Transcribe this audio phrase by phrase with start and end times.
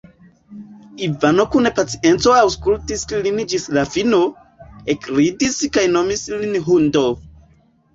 [1.07, 4.25] Ivano kun pacienco aŭskultis lin ĝis la fino,
[4.97, 7.11] ekridis kaj nomis lin hundo.